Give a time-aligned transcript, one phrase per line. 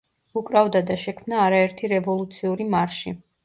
[0.41, 3.19] უკრავდა და შექმნა არაერთი რევოლუციური მარში.